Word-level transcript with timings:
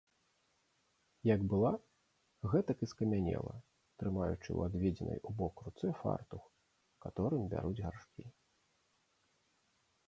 Як 1.35 1.41
была, 1.51 1.71
гэтак 2.53 2.77
і 2.87 2.89
скамянела, 2.93 3.53
трымаючы 4.03 4.41
ў 4.41 4.59
адведзенай 4.71 5.19
убок 5.33 5.55
руцэ 5.67 5.87
фартух, 6.01 6.43
каторым 7.07 7.49
бяруць 7.55 7.81
гаршкі. 7.87 8.23